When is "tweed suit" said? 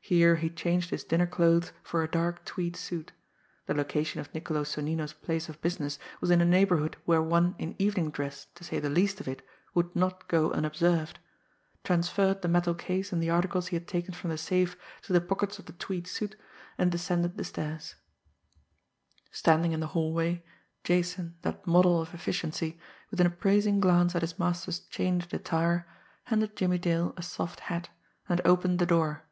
2.46-3.12, 15.74-16.36